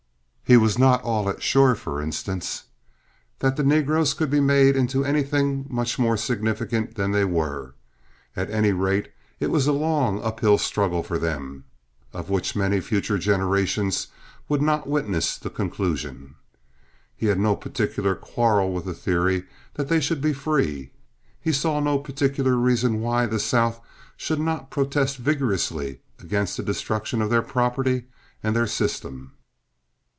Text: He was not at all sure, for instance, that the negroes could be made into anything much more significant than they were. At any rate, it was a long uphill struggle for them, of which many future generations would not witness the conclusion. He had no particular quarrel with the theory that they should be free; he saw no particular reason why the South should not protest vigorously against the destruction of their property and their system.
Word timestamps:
He 0.51 0.57
was 0.57 0.77
not 0.77 0.99
at 0.99 1.05
all 1.05 1.33
sure, 1.39 1.75
for 1.75 2.01
instance, 2.01 2.65
that 3.39 3.55
the 3.55 3.63
negroes 3.63 4.13
could 4.13 4.29
be 4.29 4.41
made 4.41 4.75
into 4.75 5.05
anything 5.05 5.65
much 5.69 5.97
more 5.97 6.17
significant 6.17 6.95
than 6.95 7.11
they 7.13 7.23
were. 7.23 7.73
At 8.35 8.49
any 8.49 8.73
rate, 8.73 9.13
it 9.39 9.47
was 9.49 9.65
a 9.65 9.71
long 9.71 10.21
uphill 10.21 10.57
struggle 10.57 11.03
for 11.03 11.17
them, 11.17 11.63
of 12.11 12.29
which 12.29 12.53
many 12.53 12.81
future 12.81 13.17
generations 13.17 14.07
would 14.49 14.61
not 14.61 14.87
witness 14.89 15.37
the 15.37 15.49
conclusion. 15.49 16.35
He 17.15 17.27
had 17.27 17.39
no 17.39 17.55
particular 17.55 18.13
quarrel 18.13 18.73
with 18.73 18.83
the 18.83 18.93
theory 18.93 19.45
that 19.75 19.87
they 19.87 20.01
should 20.01 20.19
be 20.19 20.33
free; 20.33 20.91
he 21.39 21.53
saw 21.53 21.79
no 21.79 21.97
particular 21.97 22.57
reason 22.57 22.99
why 22.99 23.25
the 23.25 23.39
South 23.39 23.79
should 24.17 24.41
not 24.41 24.69
protest 24.69 25.15
vigorously 25.15 26.01
against 26.19 26.57
the 26.57 26.63
destruction 26.63 27.21
of 27.21 27.29
their 27.29 27.41
property 27.41 28.03
and 28.43 28.53
their 28.53 28.67
system. 28.67 29.31